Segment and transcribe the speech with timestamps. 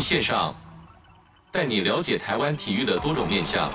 [0.00, 0.54] 线上，
[1.52, 3.70] 带你了解台湾体育的多种面向。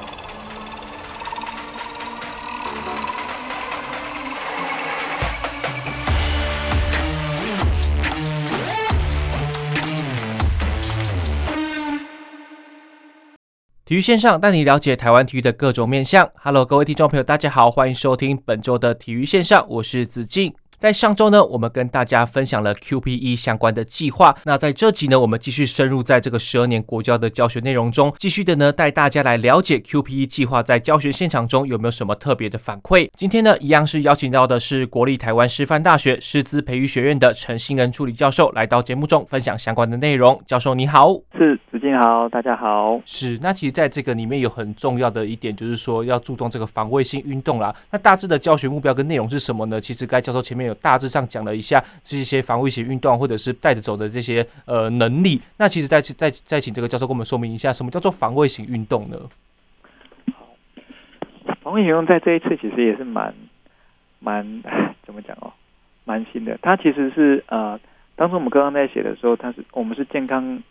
[13.86, 16.28] 体育线上带你了解台湾体育的各种面向。
[16.42, 20.52] Hello，各位听众朋友，大家好，欢迎收听本周的体育线上，我是子敬。
[20.86, 24.36] 在上周呢，我们跟大家分享了 QPE 相关的计划。
[24.44, 33.10] 那在这集呢，我们继续深入在这个十二年国教的教学内容中，继续的呢带大家来了解 QPE 计划在教学现场中有没有什么特别的反馈。
[33.18, 40.40] 今天呢，一样是邀请到的是国立台湾师范大学师资培育学院的陈新仁助理教授来到节目中分享相关的内容。
[40.46, 43.02] 教授你好，是子敬好，大家好。
[43.06, 47.76] 是，那其实在这个里面有很重要的一点，就是说要注重这个防卫性运动啦。
[47.90, 49.82] 那大致的教学目标跟内容是什么呢？
[49.82, 55.42] 其实该教授前面有大致上讲了一下这些防卫型运动，或者是带着走的这些呃能力。
[55.58, 59.18] 那其实再再再请这个教授跟我们说明一下，什么叫做防卫型运动呢？
[60.34, 60.56] 好，
[61.62, 63.34] 防卫型运动在这一次其实也是蛮
[64.20, 64.46] 蛮
[65.06, 65.52] 怎么讲哦，
[66.04, 66.58] 蛮新的。
[66.62, 67.80] 它其实是呃，
[68.16, 70.62] 当初我们刚刚在写的时候，它是我们是健康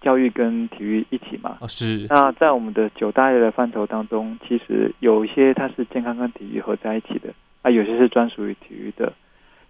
[0.00, 1.58] 教育跟体育一起嘛。
[1.60, 2.06] 哦，是。
[2.08, 9.12] 那在我们的九大类的范畴当中，其实有一些它是健康跟体育合在一起的，啊，有些是专属于体育的。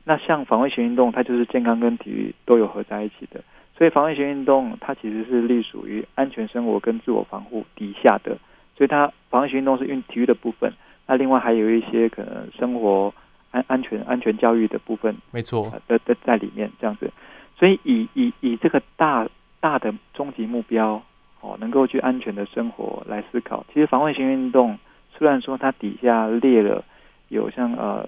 [0.06, 3.42] 那像防卫型运动，它就是健康跟体育都有合在一起的，
[3.74, 8.36] 所以防卫型运动它其实是隶属于安全生活跟自我防护底下的，
[8.76, 10.70] 所以它防卫型运动是运体育的部分。
[11.06, 13.14] 那另外还有一些可能生活
[13.50, 17.10] 安安全安全教育的部分，没错，在在在里面这样子。
[17.56, 19.26] 所以以以以这个大
[19.58, 21.02] 大的终极目标
[21.40, 23.64] 哦，能够去安全的生活来思考。
[23.72, 24.78] 其实防卫型运动
[25.16, 26.84] 虽然说它底下列了
[27.30, 28.06] 有像呃。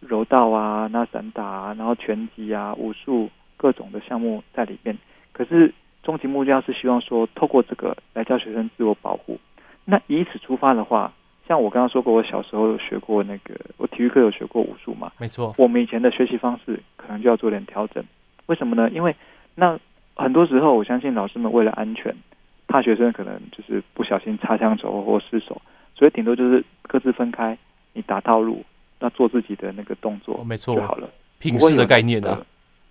[0.00, 4.96] 柔道啊，那散打啊，然后拳击啊，武术各种的项目在里面。
[5.32, 5.72] 可是
[6.02, 9.38] 终极目标是希望说，透过这个来教学生自我保护。
[9.84, 11.12] 那以此出发的话，
[11.46, 15.12] 像我刚刚说过，我小时候有学过那个，我体育课有学过武术嘛？
[15.18, 15.54] 没错。
[15.58, 18.04] 我们以前的学习方式可能就要做点调整。
[18.46, 18.88] 为什么呢？
[18.90, 19.14] 因为
[19.54, 19.78] 那
[20.14, 22.14] 很多时候，我相信老师们为了安全，
[22.66, 25.60] 怕学生可能就是不小心擦枪走火或失手，
[25.94, 27.56] 所以顶多就是各自分开，
[27.92, 28.64] 你打套路。
[29.00, 32.40] 那做自己的那个动作，没错就好了，品势的概念的、啊，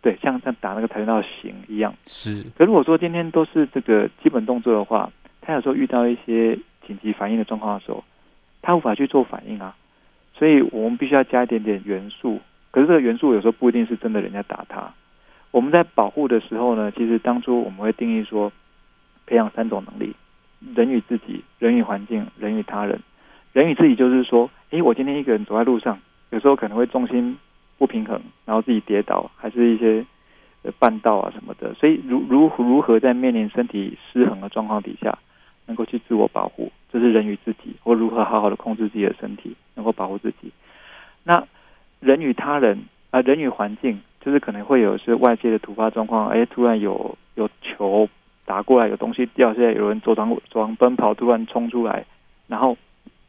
[0.01, 1.93] 对，像像打那个跆拳道型一样。
[2.05, 2.43] 是。
[2.57, 8.03] 可如果说今天都是这个基本动作的话，他有时候遇到一些紧急反应的状况的时候，
[8.61, 9.75] 他无法去做反应啊。
[10.33, 12.39] 所以我们必须要加一点点元素。
[12.71, 14.93] 可是这个元素有时候不一定是真的人家打他。
[15.51, 18.51] 我们在保护的时候呢，其实当初我们会定义说，
[19.25, 20.13] 培养三种能力：
[20.75, 22.99] 人与自己、人与环境、人与他人。
[23.57, 25.97] 人与自己就是说，诶，我今天一个人走在路上，
[26.29, 27.35] 有时候可能会重心
[27.79, 30.05] 不平衡，然后自己跌倒，还是一些
[30.79, 31.73] 绊道啊什么的。
[31.73, 35.17] 所以如如如何在面临身体失衡的状况底下，
[35.65, 40.51] 能够去自我保护，这是人与自己，或如何好好的控制自己的身体，能够保护自己。
[41.23, 41.43] 那
[41.99, 48.07] 人与他人啊，人与环境，就是可能会有是外界的突发状况，诶，突然有有球
[48.45, 52.05] 打过来，有东西掉下来，有人走廊走廊奔跑，突然冲出来，
[52.47, 52.77] 然后。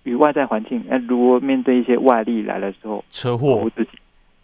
[0.08, 3.90] 与外在环境，哎，如果面对一些外力来的时候，车祸，保护自己，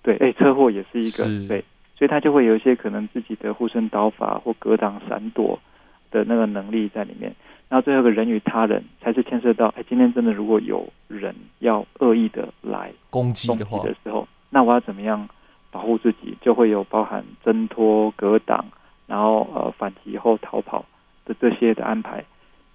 [0.03, 1.65] 对，哎，车祸也是一个，对，
[1.97, 5.59] 所以他就会有一些可能自己的护身刀法或格挡、闪躲
[6.11, 7.35] 的那个能力在里面。
[7.71, 15.27] 然后最后一个人与他人，才是牵涉到，哎，今天真的如果有人要恶意的来攻击的话的时候，那我要怎么样
[15.71, 16.37] 保护自己？
[16.43, 18.65] 就会有包含挣脱、格挡，
[19.07, 20.85] 然后呃反击后逃跑
[21.25, 22.23] 的这些的安排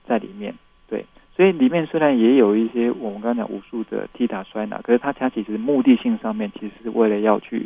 [0.08, 0.58] 在里面，对。
[1.40, 7.66] 所以里面虽然也有一些我们刚刚讲武术的踢打摔拿，可是它它其实目的性上面其实是为了要去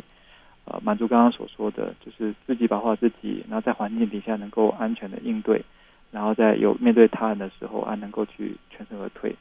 [0.64, 5.60] 呃满足刚刚所说的，就是自己保护好自己，然后在环境底下能够安全的应对，
[6.12, 9.34] 然后在有面对他人的时候啊能够去全身而退。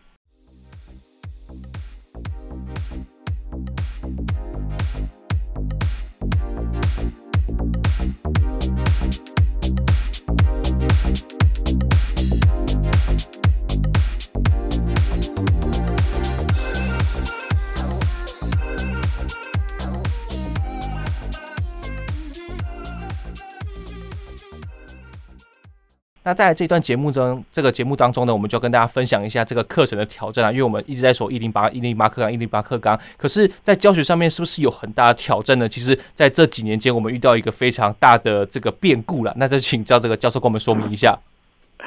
[26.26, 35.68] 那在这段节目中，这个节目当中呢，我们就跟大家分享一下这个课程的挑战啊，因为我们一直在说一零八一零八课纲一零八课纲，可是，在教学上面是不是有很大的挑战呢？
[35.68, 41.20] 其实，在这几年间，我们遇到一个非常大的这个变故了，那就请教这个教授跟我们说明一下。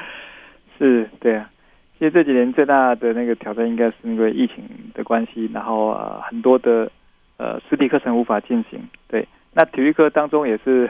[0.77, 1.49] 是，对啊，
[1.97, 4.63] 其实这几年最大的那个挑战，应该是因为疫情
[4.93, 6.91] 的关系，然后呃很多的
[7.37, 10.87] 呃实体课程无法进行，对，那体育课当中也是。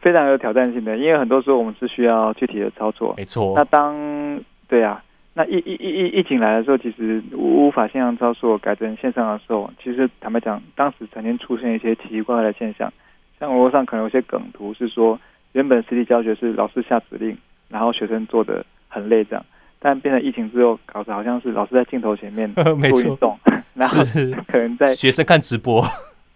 [0.00, 3.14] 非常有挑战性的，因为很多时候我们是需要具体的操作。
[3.16, 3.54] 没错。
[3.56, 5.02] 那当对啊，
[5.34, 12.92] 那疫疫疫疫疫情来的时候，其实无法线上操作改成线上的时候，其实坦白讲，当时曾经出现一些奇奇怪怪的现象，
[13.40, 15.18] 像网络上可能有些梗图是说，
[15.52, 17.36] 原本实体教学是老师下指令，
[17.68, 19.44] 然后学生做的很累这样，
[19.80, 23.38] 但变成疫情之后，搞得好像是老师在镜头前面做运动，
[23.74, 24.02] 然后
[24.46, 25.82] 可能在学生看直播。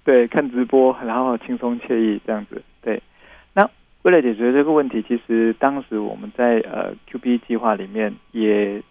[0.04, 2.60] 对，看直播，然后轻松惬意这样子。
[4.02, 8.82] 为了解决这个问题，其实当时我们在呃 QB 计划里面也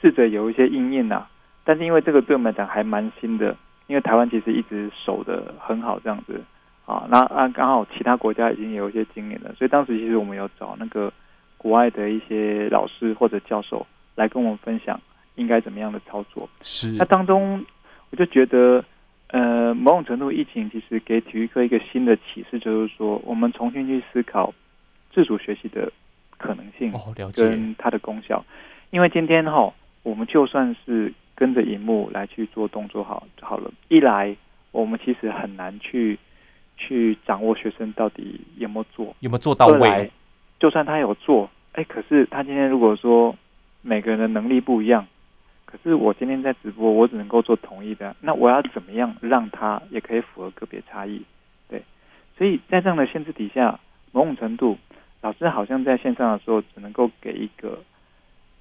[0.00, 1.28] 试着有一些因应啊，
[1.64, 3.56] 但是因为这个对我们来讲还蛮新的，
[3.86, 6.40] 因为台湾其实一直守的很好这样子
[6.86, 11.12] 啊，那啊刚好其他国家已经有一些经验了，所以当时其实我们有找那个
[11.56, 15.00] 国外的一些老师或者教授来跟我们分享
[15.36, 16.48] 应该怎么样的操作。
[16.62, 17.64] 是，那当中
[18.10, 18.84] 我就觉得。
[19.68, 24.54] 呃，某种程度，疫情其实给体育课一个新的启示，就是说，我们重新去思考
[25.12, 25.92] 自主学习的
[26.38, 26.90] 可能性，
[27.34, 28.42] 跟它的功效。
[28.90, 29.70] 因为今天哈，
[30.02, 33.70] 我们就算是跟着荧幕来去做动作好就好了。
[33.88, 34.34] 一来，
[34.70, 36.18] 我们其实很难去
[36.78, 40.10] 去掌握学生到底有没有做，有没有做到位。
[40.58, 43.36] 就算他有做，哎，可是他今天如果说
[43.82, 45.06] 每个人的能力不一样。
[45.70, 48.16] 可是我今天在直播，我只能够做同一的。
[48.22, 51.22] 那我要怎么样让它也可以符合个别差异？
[51.68, 51.82] 对，
[52.38, 53.78] 所以在这样的限制底下，
[54.10, 54.78] 某种程度，
[55.20, 57.78] 老师好像在线上的时候只能够给一个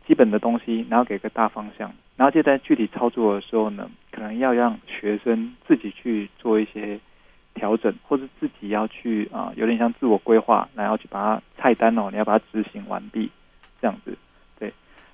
[0.06, 7.00] 基本的东西，然后给个大方向，然后就在具体操作的时候呢，可能要让学生自己去做一些
[7.54, 13.32] 调整，或者自己要去啊、有点像自我规划，然后去把它菜单哦，你要把它执行完毕，
[13.80, 14.18] 这样子。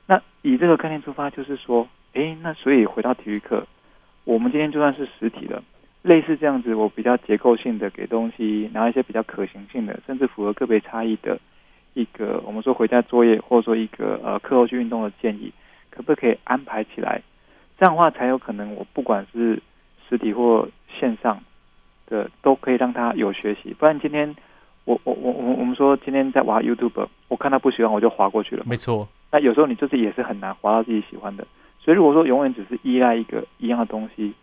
[0.06, 3.66] 那以这个概念出发，就是说，诶，那所以回到体育课，
[4.26, 5.64] 我们今天就算是实体的，
[6.02, 11.40] 类似这样子，我比较结构性的给东西，然后一些比较可行性的，甚至符合个别差异的
[11.94, 15.52] 一个，我们说回家作业，或者说一个呃课后去运动的建议，
[15.90, 17.22] 可不可以安排起来？
[17.80, 19.62] 这样的话才有可能，我不管是
[20.08, 20.68] 实体或
[21.00, 21.42] 线上
[22.08, 23.74] 的，都可以让他有学习。
[23.74, 24.36] 不然今天
[24.86, 28.64] 我我我我我们说今天在玩 YouTube，我看他不喜欢，我就划过去了。
[28.68, 29.08] 没错。
[29.32, 31.48] 那有时候你就是也是很难划到自己喜欢的，
[31.80, 34.34] 所以如果说永远只是依赖一个一样的东西，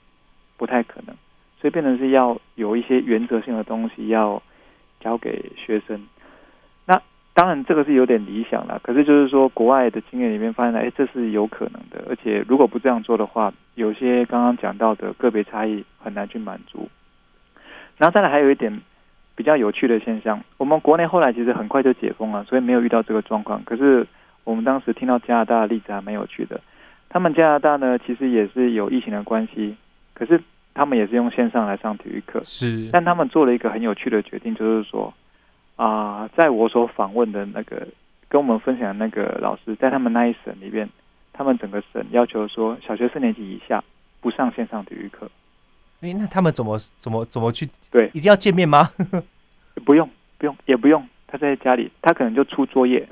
[0.56, 1.14] 不太可能，
[1.60, 4.42] 所以变成是要有一些原则性的东西要
[4.98, 6.00] 交给学生。
[6.87, 7.00] 那
[7.34, 16.88] 当然这个是有点理想了，可是就是说国外的经验里面发现，哎，这是有可能的，而且如果不这样做的话，有些刚刚讲到的个别差异很难去满足。
[17.96, 18.81] 然后再来还有一点
[19.40, 24.06] 比较有趣的现象，我们国内后来其实很快就解封了，所以没有遇到这个状况，可是。
[24.42, 26.58] 我们当时听到加拿大的例子还蛮有趣的，
[27.10, 29.76] 他们加拿大呢，其实也是有疫情的关系，
[30.14, 30.40] 可是
[30.75, 35.12] 他们也是用线上来上体育课，是，但他们做了一个很有趣的决定，就是说
[35.76, 37.87] 啊、呃，在我所访问的那个
[38.28, 40.88] 跟我们分享的那个老师，在他们那一省里边，
[41.34, 43.84] 他们整个省要求说，小学四年级以下
[44.22, 45.31] 不上线上体育课。
[46.00, 47.69] 哎，那他们怎么怎么怎么去？
[47.91, 48.88] 对，一定要见面吗？
[49.85, 50.08] 不用，
[50.38, 53.07] 不用，也不用，他在家里，他可能就出作业。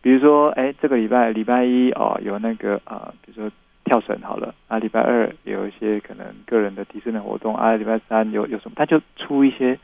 [0.00, 3.50] 比如说，哎，这个礼拜礼拜一哦，有那个啊，比如说
[3.84, 9.78] 跳绳好了啊，礼拜二有一些可能个人的提升的活动啊，礼拜三有有什么，他就出一些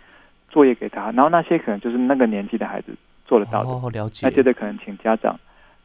[0.49, 2.93] 作业给他，然后那些可能就是那个年纪的孩子
[3.27, 4.27] 做得到的，哦，了解。
[4.27, 5.39] 那接着可能请家长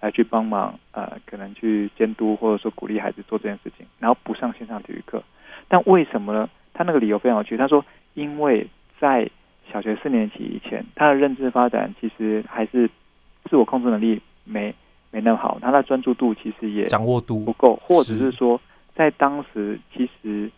[0.03, 5.23] 来去帮忙，呃，可能去监督或者说鼓励孩子做这件事情，然后不上线上体育课。
[5.67, 6.49] 但为什么呢？
[6.73, 7.83] 他那个理由非常有趣，他说，
[8.13, 8.67] 因为
[8.99, 9.29] 在
[9.71, 12.89] 小学四年级以前，他的认知发展其实还是。
[13.49, 14.73] 自我控制能力没
[15.11, 18.59] 没那么好，他的专注度其实也掌握度不够，或者是说
[18.95, 20.49] 在当时其实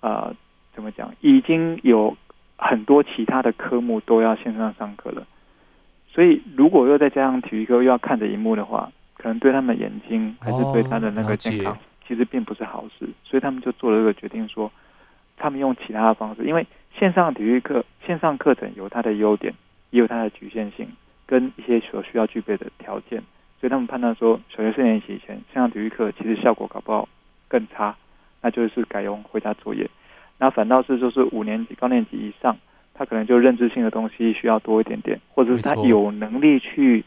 [0.00, 0.34] 呃
[0.74, 2.16] 怎么讲，已经有
[2.56, 5.26] 很多其他的科目都要线上上课了，
[6.12, 11.76] 所以如果又再加上体育课又要看着荧幕的话，可能对他们眼睛还是对他的那个健康
[12.06, 14.70] 其实并不是好事，所以他们就做了这个决定说，
[15.36, 16.66] 他们用其他的方式，因为
[16.98, 19.54] 线上体育课线上课程有它的优点，
[19.90, 20.88] 也有它的局限性。
[21.26, 23.22] 跟一些所需要具备的条件，
[23.60, 27.08] 所以他们判断说，小学四年级以前线上体育课其实效果搞不好
[27.46, 27.94] 更差，
[28.42, 29.88] 那就是改用回家作业。
[30.38, 32.56] 那反倒是就是五年级高年级以上，
[33.00, 37.02] 他可能就认知性的东西需要多一点点，或者是他有能力去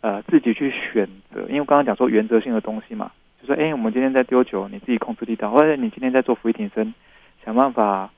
[0.00, 1.42] 呃自己去选择。
[1.42, 6.92] 因为刚刚讲说原则性的东西嘛，就说哎，我们今天在丢球，你自己控制力道，或者你今天在做伏地挺身，
[7.44, 8.10] 想办法。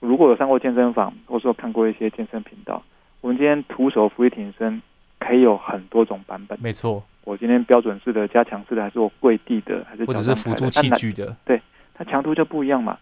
[0.00, 2.82] 如果有上过健身房，或者说看过一些健身频道，
[3.20, 4.82] 我们今天徒手伏地挺身。
[5.20, 7.00] 可以有很多种版本，没错。
[7.22, 11.36] 我今天标准式的、加强式的，还是我跪地的，还是或者是辅助器具的？
[11.44, 11.62] 对，
[11.94, 12.98] 它强度就不一样嘛。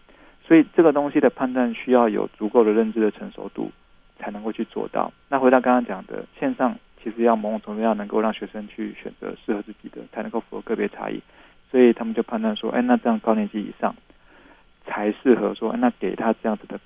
[0.51, 3.71] 所以这个东西的判断需要有足够的认知的成熟度，
[4.19, 5.09] 才能够去做到。
[5.29, 11.21] 那回到刚刚讲的线上，其实要某种程度要能够让学生去选择适合自己的，才能够符合个别差异。
[11.71, 13.95] 所以他们就判断说，哎，那这样高年级以上
[14.85, 16.77] 才适合说，那给他这样子的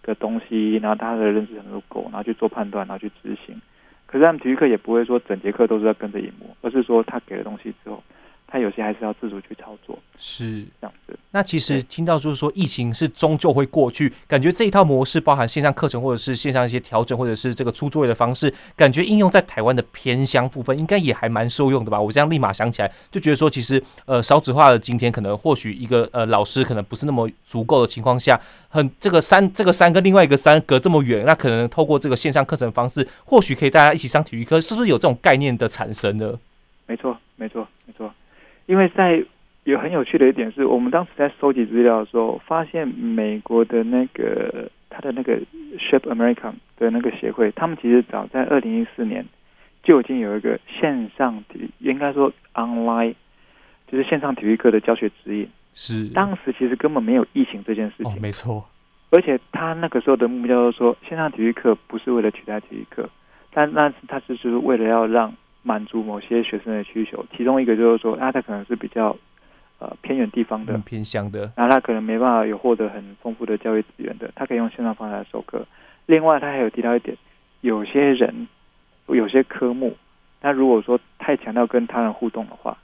[0.00, 3.60] 个东西，然后他的认知程度够，然后去做判断，然后去执行。
[4.06, 8.02] 可是他们体育课也不会说整节课都是要跟着荧幕，而是说他给了东西之后。
[8.50, 11.16] 他有些还是要自主去操作，是这样子。
[11.30, 22.00] 那其实听到就是说，疫情是终究会过去，感觉这一套模式包含线上课程或者是线上一些调整，或者是这个出作业的方式，感觉应用在台湾的偏乡部分，应该也还蛮受用的吧？
[22.00, 36.36] 我这样立马想起来，就觉得说，其实呃少子化的今天，可能或许一个呃老师可能不是那么足够的情况下，很这个三这个三跟另外一个三隔这么远，那可能透过这个线上课程方式，或许可以大家一起上体育课，是不是有这种概念的产生呢？
[36.86, 38.12] 没错，没错，没错。
[38.70, 39.20] 因为在
[39.64, 45.40] 有很有趣的一点是，我们当时在收集资料的时候，发现美国的那个他的那个
[45.76, 49.26] Shape America 的那个协会，他们其实早在二零一四年
[49.82, 53.16] 就已经有一个线上体，应该说 online，
[53.88, 55.48] 就是线上体育课的教学指引。
[55.74, 58.06] 是，当时其实根本没有疫情这件事情。
[58.06, 58.64] 哦，没错。
[59.10, 63.10] 而且他那个时候的目标是说，线上体育课不是为了取代体育课，
[63.52, 65.34] 但那他是就是为了要让。
[65.62, 69.14] 满足某些学生的需求，其中一个就是说，啊，他可能是比较
[69.78, 75.66] 呃偏远地方的，嗯、偏乡的，然后他可能没办法有获得很丰富的教育资源的，他可以用线上方式来授课。
[76.06, 77.16] 另外，他还有提到一点，
[77.60, 78.48] 有些人
[79.08, 79.96] 有些科目，
[80.40, 82.78] 他如果说太强调跟他人互动的话，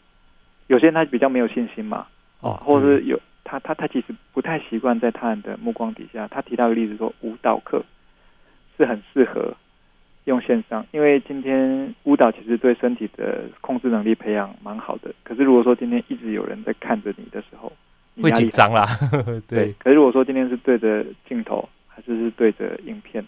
[0.66, 2.06] 有些人他比较没有信心嘛，
[2.40, 6.28] 哦，或者是有他他他其实不太习惯在他人的目光底下。
[6.28, 7.82] 他提到一个例子说，舞蹈课
[8.76, 9.54] 是很适合。
[10.26, 15.14] 用线上，因为今天舞蹈其实对身体的控制能力培养蛮好的。
[15.22, 17.72] 可是如果说今天一直有人在看着你的时候，
[18.20, 18.84] 会紧张啦。
[19.46, 19.66] 对。
[19.66, 19.74] 对。
[19.78, 23.24] 可是如果说今天是对着镜头，还是是对着影片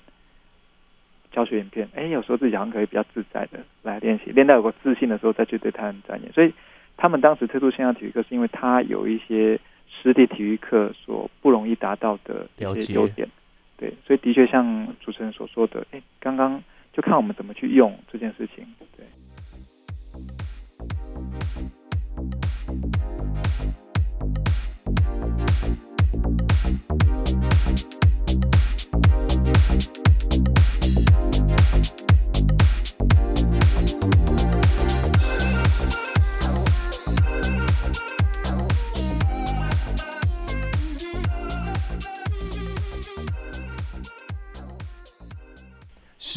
[1.30, 6.32] 教学影片，哎，有时候自己好像可以比较自在的来练习，练到有个自信的时候再去对他人展演。
[6.32, 6.52] 所以
[6.96, 9.56] 他们当时推出线上体育课，是因为他有一些
[9.88, 13.28] 实体体育课所不容易达到的一些优点。
[13.76, 13.94] 对。
[14.04, 16.60] 所以的确像主持人所说的，哎，刚刚。
[16.98, 19.06] 就看我们怎么去用这件事情，对。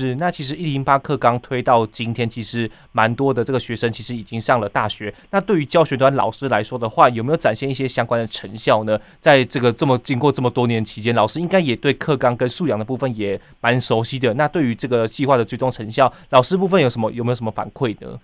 [0.01, 5.13] 是，那其实一零八课纲推到今天，其实蛮多的这个学生其实已经上了大学。
[5.29, 8.99] 那对于教学端老师来说的话，有没有展现一些相关的成效呢？
[9.19, 14.33] 在这个这么经过这么多年期间，老师应该也对课纲跟素养的部分也蛮熟悉的。
[14.33, 18.19] 那对于这个计划的最终成效，老师部分有什么有没有什么反馈呢？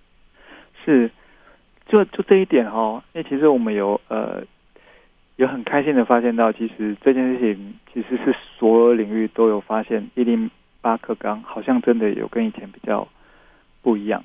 [0.84, 1.12] 是，
[1.88, 4.42] 就就这一点哦，那其实我们有呃
[5.36, 10.50] 有很开心的发现到，其实这件事情其实是所有领域都有发现一零。
[10.88, 13.06] 八课纲好像真的有跟以前比较
[13.82, 14.24] 不一样，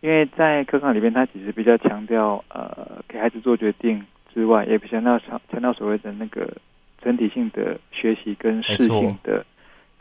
[0.00, 4.00] 因为在课纲里面，它其实比较强调呃给孩子做决定
[4.32, 5.18] 之外，也比较强调
[5.50, 6.48] 强调所谓的那个
[7.02, 9.44] 整体性的学习跟适性的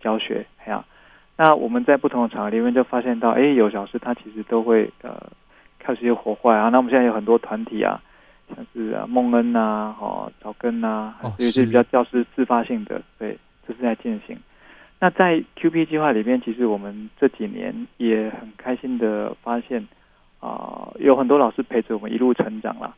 [0.02, 0.46] 教学。
[0.64, 0.86] 哎呀，
[1.36, 5.20] 那我们在不同的场合里面就发现到，哎，有老师他其实都会呃
[5.80, 6.70] 开始有火花啊。
[6.70, 8.00] 那我们现在有很多团体啊，
[8.50, 13.36] 像是啊孟恩啊、哦草根啊，还是有些比较教师自发性的，对，
[13.68, 14.38] 这是在进行。
[15.04, 19.86] 那在 QP 计划里面，其实我们这几年也很开心的发现，
[20.40, 22.96] 啊、呃，有很多老师陪着我们一路成长啦。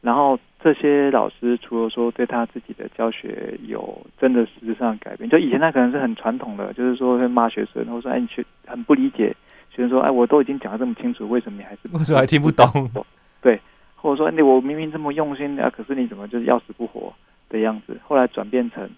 [0.00, 9.34] 然后这些老师除了说对他自己的教学有真的实质上改变，就以前他可能是很传统的，就是说会骂学生，或者说哎你去很不理解，
[9.68, 12.88] 学生说哎我都已经讲的这么清楚，为什么你还是为什么还听不懂？
[13.42, 13.60] 对，
[13.96, 17.12] 或者说你我明明这么用心啊，可是你怎么就是要死不活
[17.48, 17.98] 的样子？
[18.06, 18.88] 后来转变成。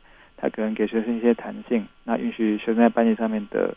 [0.40, 3.76] 他可能给学生一些弹性，那允许学生在班级上面的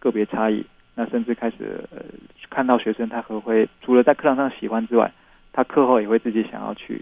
[0.00, 2.02] 个别差异，那甚至开始呃
[2.50, 5.12] 看到学生他会会除了在课堂上喜欢之外，
[5.52, 7.00] 他课后也会自己想要去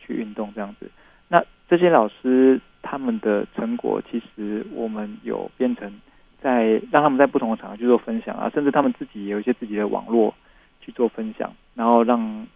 [0.00, 0.90] 去运动这样子。
[1.28, 6.00] 那这些老师他们的成果，其实我们有变成
[6.40, 10.34] 在让他们在不同的场合去做分享啊，甚至他们自己也有一些自己的网络
[10.80, 12.46] 去做分享，然后让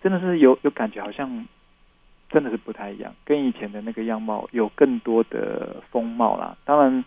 [0.00, 1.46] 真的是有有感觉好像。
[2.32, 6.56] 真的是不太一样，跟以前的那个样貌有更多的风貌啦。
[6.64, 7.04] 当然，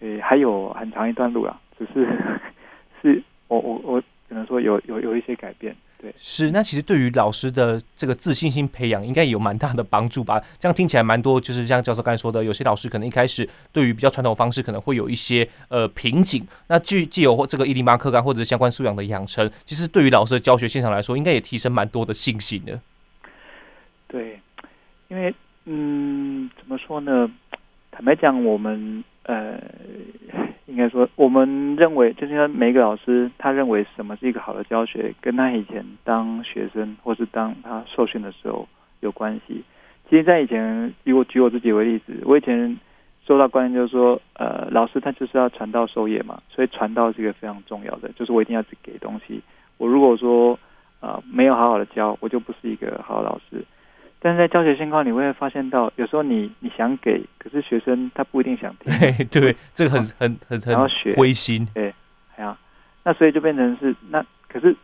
[0.00, 1.58] 诶、欸，还有很长一段路啦。
[1.78, 2.08] 只是，
[3.00, 5.74] 是我我我只能能说有有有一些改变。
[5.98, 6.50] 对，是。
[6.50, 10.42] 那其实对于老师的这个自信心培养，应该有蛮大的帮助吧？
[10.58, 16.44] 这样听起来蛮多，就是像教授刚才说的，有些老师可能一开始对于比较传统方式，可能会有一些呃瓶颈。
[16.66, 22.80] 那具既有这个一零八课纲或者是相关素养的养成，其实对于老师的教学现场来说，应该也提升蛮多的信心的。
[24.08, 24.40] 对，
[25.12, 25.34] 因为
[25.66, 27.30] 嗯，怎么说呢？
[27.90, 29.60] 坦白讲，我们呃。
[30.66, 38.66] 应该说，我们认为，就是说，每个老师他认为什么是一个好的教学，跟他以前当学生或是当他受训的时候
[39.00, 39.62] 有关系。
[40.08, 42.78] 其实，在以前，以我举我自己为例子，我以前
[43.26, 49.42] 受到观念就是说，呃，老师他就是要传道授业嘛，所以传道是一个非常重要的，就是我一定要给东西。
[49.76, 50.58] 我如果说
[51.00, 53.62] 呃没有好好的教，我就不是一个好老师。
[54.24, 58.96] 但是在教学现况，你会发现到，有时候你你想给，可是学生他不一定想听。
[58.96, 61.66] 对，对，这个很很很很灰心。
[61.74, 61.92] 对，
[62.36, 62.56] 哎呀，
[63.02, 64.76] 那所以就变成是那，可是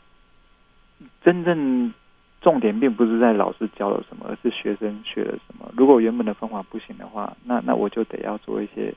[1.23, 1.95] 真正
[2.40, 5.71] 重点并不是在老师教了什么，而是学生学了什么。
[5.76, 8.92] 如果原本的方法不行的话，那那我就得要做一些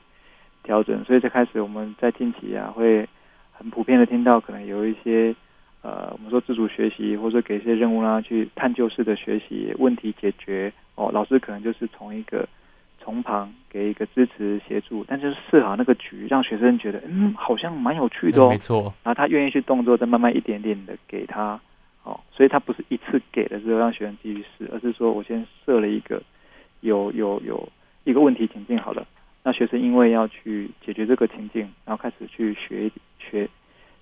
[0.64, 1.04] 调整。
[1.04, 3.08] 所以最开始我们在近期啊，会
[3.52, 5.32] 很普遍的听到，可能有一些。
[5.82, 10.72] 呃，我们说自主学习，或者给一些任务让他，去探究式的学习，问题解决。
[10.94, 12.48] 哦，老师可能就是从一个
[13.00, 18.48] 从旁给一个支持协助，但就是设好那个局，让学生觉得，嗯，好像蛮有趣的哦。
[18.50, 18.94] 没错。
[19.02, 21.60] 然后他愿意去动作，再慢慢一点点的给他。
[22.04, 26.22] 哦，所以他不是一次给了之后让学生继续试，而是说我先设了一个
[26.80, 27.68] 有有有
[28.04, 29.06] 一个问题情境好了，
[29.42, 33.48] 那学生因为要去解决这个情境，然后开始去学学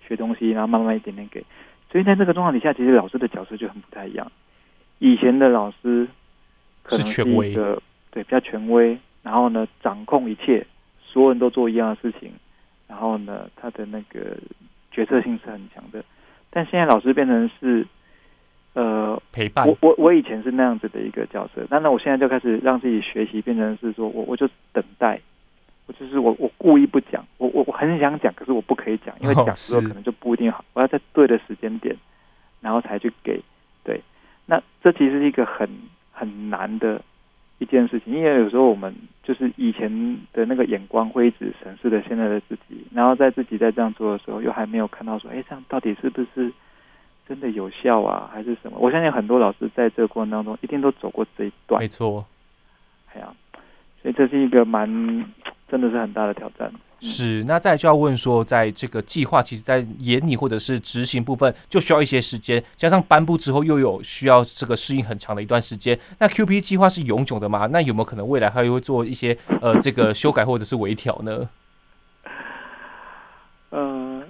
[0.06, 1.44] 学东西，然后慢慢一点点给。
[1.90, 4.30] 所以在这个状况底下，其实老师的角色就很不太一样。
[4.98, 6.06] 以前的老师
[6.82, 7.54] 可能是一个，是权威，
[8.12, 10.64] 对，比较权威，然后呢，掌控一切，
[11.02, 12.30] 所有人都做一样的事情，
[12.86, 14.36] 然后呢，他的那个
[14.90, 16.04] 决策性是很强的。
[16.50, 17.86] 但现在老师变成是
[18.74, 19.66] 呃陪伴。
[19.66, 25.20] 我我我以前是那样子的一个角色，那那我现在就开始让自己学习，变成是说我我就等待。
[25.98, 30.64] 就是我，我故意不讲，我我我很想讲，可是我不可以讲，因为讲的时候可能就不一定好。
[30.72, 31.96] 我要在对的时间点，
[32.60, 33.40] 然后才去给。
[33.82, 34.00] 对，
[34.46, 35.68] 那这其实是一个很
[36.12, 37.00] 很难的
[37.58, 39.90] 一件事情，因为有时候我们就是以前
[40.32, 46.52] 的那个眼光会一直审视着现在的自己，然后在自己在这样做的时候，又还没有看到说，哎，这样到底是不是
[47.26, 48.76] 真的有效啊，还是什么？
[48.78, 51.80] 我相信很多老师在这个过程当中一定都走过这一段。
[51.80, 52.26] 没错，
[53.14, 53.32] 哎呀，
[54.02, 54.88] 所以这是一个蛮。
[55.70, 56.70] 真的是很大的挑战。
[56.72, 65.98] 嗯、是，那再就要问说，在这个计划，其实，在研拟或者是执行部分，就需要一些时间，加上颁布之后又有需要这个适应很长的一段时间。
[66.18, 67.66] 那 QP 计划是永久的吗？
[67.72, 71.48] 那有没有可能未来还会做一些呃这个修改或者是微调呢？
[73.70, 74.22] 呃，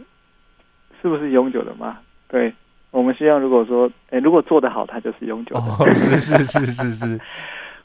[1.03, 1.99] 是不是永久的吗？
[2.29, 2.55] 对，
[2.93, 5.63] 我们希望如果说，哎、欸，如果做得好，它就是永久的。
[5.63, 7.21] 哦、是是是是是。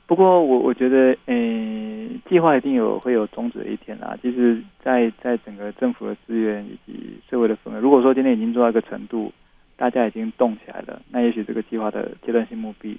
[0.08, 4.15] 不过我我觉得，诶，计划一定有会有终止的一天啦。
[4.22, 9.34] 其实，在在整个政府的资源以及社会的氛围，如果说今天已经做到一个程度，
[9.76, 12.98] 大家已经动起来了，那也许这个计划的阶段性目的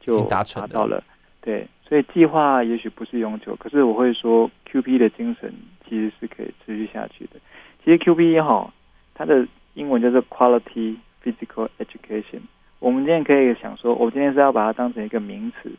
[0.00, 1.02] 就达到了。
[1.40, 5.52] 对，所以计划也许不是永久，可是我会说，QP 的精神
[5.88, 7.38] 其实是可以持续下去的。
[7.84, 8.74] 其实 QP 也好，
[9.14, 12.40] 它的英文叫做 Quality Physical Education。
[12.80, 15.70] 我们今天可以想说，我今天是要把它当成一个名词。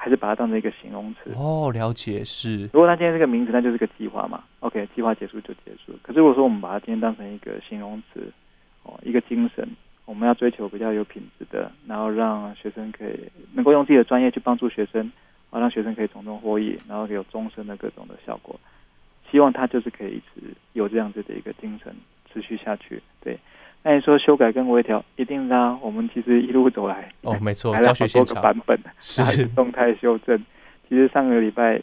[0.00, 2.62] 还是把它当成一个形容词哦，了解是。
[2.72, 4.44] 如果它今天是个名词，那就是个计划嘛。
[4.60, 5.92] OK，计划结束就结束。
[6.02, 8.32] 可是如果说我们把它今天当成一个形容词，
[8.84, 9.68] 哦，一个精神，
[10.04, 15.10] 我们要追求比较有品质的，然后让学生可以能够用自己的专业去帮助学生，
[15.50, 18.58] 啊，让学生可以从中获益，然后有终身的各种的效果。
[19.28, 21.92] 希望它就是可以一直有这样子的一个精神
[22.32, 23.36] 持续下去，对。
[23.82, 25.78] 那你说修改跟微调，一定啦啊。
[25.80, 30.38] 我们其实一路走来，哦，没错，来了好多个版本，是动态修正。
[30.88, 31.80] 其实上个礼拜，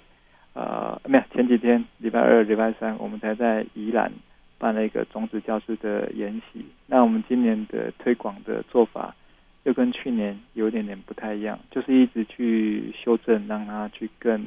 [0.54, 4.12] 呃，没有前几天，礼拜二、礼拜三，我们才在宜兰
[4.58, 6.66] 办了一个种子教师的研习。
[6.86, 9.16] 那我们今年的推广的做法，
[9.64, 14.46] 又跟去年有点点不太一样，就是一直去修正，让它去更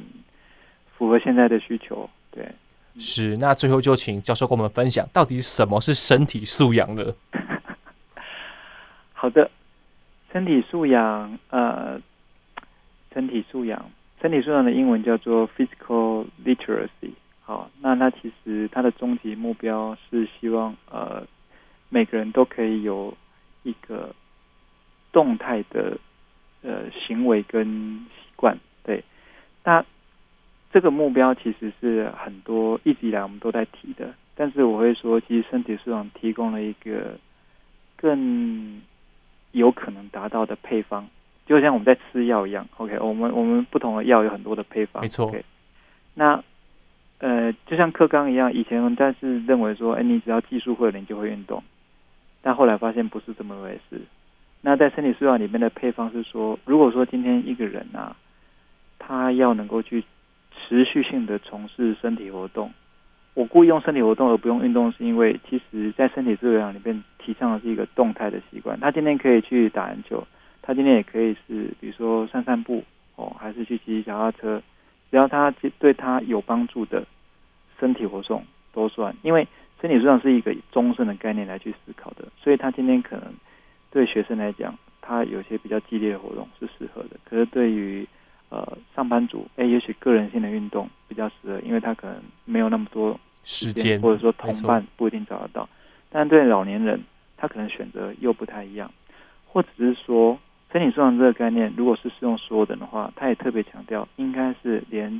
[0.95, 2.45] 符合现在的需求，对。
[2.97, 7.13] 是，那最后就请教授跟我们分享，到底什么是身体素养呢？
[9.13, 9.49] 好的，
[10.31, 12.01] 身体素养，呃，
[13.13, 17.11] 身体素养，身体素养的英文叫做 physical literacy。
[17.41, 21.25] 好，那那其实它的终极目标是希望，呃，
[21.89, 23.13] 每个人都可以有
[23.63, 24.13] 一个
[25.11, 25.97] 动态的
[26.61, 27.65] 呃行为跟
[28.07, 28.57] 习惯。
[28.83, 29.03] 对，
[29.63, 29.85] 那。
[30.71, 37.17] 这个目标其实是很多一直以来我们都在提的，但是我会说，其实身体素养提供了一个
[37.95, 38.81] 更
[39.51, 41.07] 有可能达到的配方，
[41.45, 42.67] 就像我们在吃药一样。
[42.77, 45.27] OK，我们我们不同的药有很多的配方，没错。
[45.27, 45.43] OK，
[46.13, 46.43] 那
[47.17, 51.63] 呃，就像课纲一样，以前但是认为说，哎，你只要技术会了，你就会运动。
[52.41, 53.99] 但后来发现不是这么回事。
[54.61, 58.15] 那在身体素养里面的配方是说，如果说今天一个人啊，
[58.97, 60.03] 他要能够去
[60.69, 62.71] 持续性的从事身体活动。
[63.33, 68.79] 我故意用身体活动而不用运动，是因为其实在身体素养里面提倡的是一个动态的习惯。
[68.79, 70.27] 他今天可以去打篮球，
[70.61, 72.83] 他今天也可以是比如说散散步
[73.15, 74.61] 哦，还是去骑骑脚踏车，
[75.09, 77.03] 只要他对他有帮助的
[77.79, 79.15] 身体活动都算。
[79.23, 79.47] 因为
[79.81, 83.33] 身体素养是一个终身的概念来去思考的，所以他今天可能
[83.89, 87.11] 对学生来讲，他有些比较激烈的活动是适合的。
[87.23, 88.05] 可是对于
[88.49, 95.69] 呃，上班族，哎，也许个人性的运动比较适合，因为他可能没有那么多时间，或者说同伴不一定找得到。
[96.09, 96.99] 但对老年人，
[97.37, 98.91] 他可能选择又不太一样，
[99.45, 100.35] 或者是说，
[100.71, 105.11] 身体素养这个概念，如果是适用所有人的话，他也特别强调，应该是连，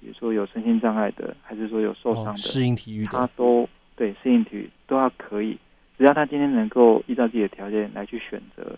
[0.00, 5.56] 比如说有身心障碍的，还是说有受伤的，哦、适应体育的，他都对适应体育都要可以，
[5.96, 8.76] 只要他今天能够依照自己的条件来去选择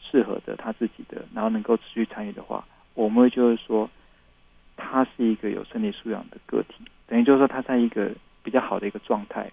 [0.00, 2.64] 适合的他自己的，然后能够持续参与的话。
[2.94, 3.88] 我们会就是说，
[4.76, 8.10] 他是一个有身体素养的个体，等于就是说他在一个
[8.42, 9.50] 比较好的一个状态。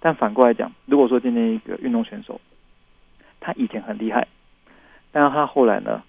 [0.00, 2.40] 但反过来讲，如果说今天一个运动选手，
[3.40, 4.26] 他以前很厉害，
[5.10, 6.02] 但是他后来呢，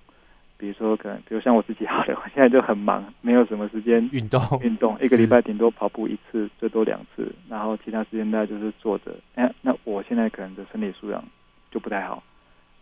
[0.57, 9.15] 比如说可能，比如像我自己好了，我现在就很忙，没有什么时间运动，运动一个礼拜顶多跑步一次，最多两次，然后其他时间大概就是坐着。
[9.35, 11.23] 哎，那我现在可能的身体素养
[11.71, 12.23] 就不太好，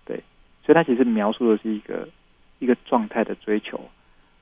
[0.06, 0.22] 对，
[0.64, 2.08] 所以他其实描述的是一个。
[2.60, 3.80] 一个状态的追求，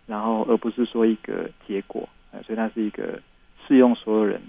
[0.05, 2.07] 然后而不是说一个结果，
[2.45, 3.19] 所以它是一个
[3.67, 4.41] 适用所有人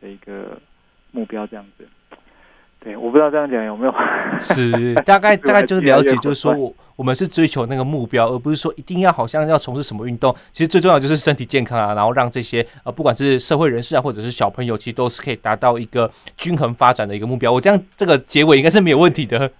[0.00, 0.58] 的一个
[1.10, 1.86] 目标这样子。
[2.82, 3.94] 对，我不知道这样讲有没有？
[4.40, 10.34] 是 大概大概就是了解，就是说我 我们是追求那个目标，而不是说一定要好像要从事什么运动。
[10.50, 17.52] 其实最重要就是身体健康啊，然后让这些呃不管是社会人士啊，或者是小朋友，其实都是可以达到一个均衡发展的一个目标。
[17.52, 19.50] 我这样这个结尾应该是没有问题的。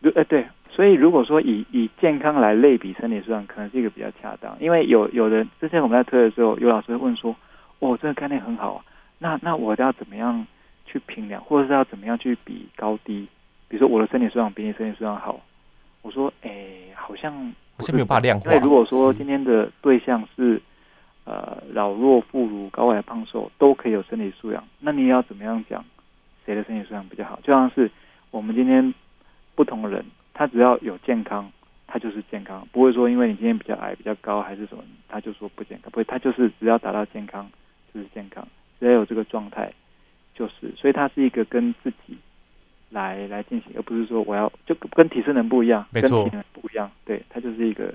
[0.00, 0.46] 对，对。
[0.78, 4.56] 所以，如果说以以健康来类比身体素养，可能是一个比较恰当。
[4.60, 7.34] 因为有有的之前我们在推的时候，有老师会问说
[7.80, 8.84] ：“哦，这个概念很好啊，
[9.18, 10.46] 那那我要怎么样
[10.86, 13.26] 去评量，或者是要怎么样去比高低？
[13.66, 15.40] 比如说我的身体素养比你身体素养好。”
[16.02, 16.52] 我说：“哎，
[16.94, 17.32] 好像
[17.76, 18.54] 好像没有办法量化。
[18.54, 20.62] 因为如果说今天的对象是
[21.24, 25.84] 呃老弱妇孺、高矮胖瘦都可以有身体素养，那你要怎么样讲
[26.46, 27.40] 谁的身体素养比较好？
[27.42, 27.90] 就像是
[28.30, 28.94] 我们今天
[29.56, 30.04] 不同的人。”
[30.38, 31.50] 他只要有健康，
[31.88, 35.90] 他就是健康，不会说因为你今天比较矮、比较高还是什么，他就说不健康。
[35.90, 37.50] 不会，他就是只要达到健康
[37.92, 38.46] 就是健康，
[38.78, 39.72] 只要有这个状态
[40.36, 40.72] 就是。
[40.76, 42.16] 所以它是一个跟自己
[42.90, 46.88] 来来进行，而不是说我要就跟体适能不一样，没错，跟体能不一样。
[47.04, 47.92] 对，它就是一个。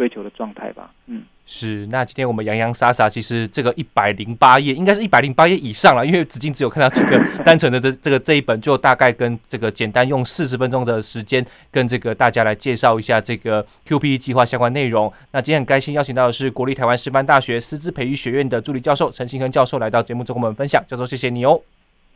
[0.00, 1.86] 追求的状态吧，嗯，是。
[1.88, 15.12] 那今天我们洋洋洒洒，其实这个一百零八页，应该是一百零八页以上了，因为子敬只有看到这个单纯的这这个这一本，就大概跟这个简单用四十分钟的时间，跟这个大家来介绍一下这个 QPE 计划相关内容。
[15.32, 21.60] 那今天很开心邀请到的是国立台湾师范大学师资培育学院的助理教授陈信亨教授来到节目中跟我们分享，教授谢谢你哦。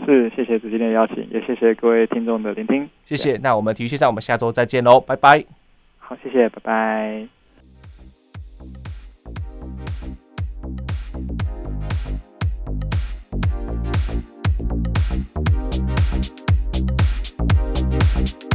[0.07, 3.37] 是，谢谢子敬的邀请，也谢谢各位听众的聆听，谢谢。
[3.43, 5.45] 那我们体育线上，我们下周再见喽，拜拜。
[5.99, 7.34] 好，谢谢，拜拜。
[18.15, 18.54] Thank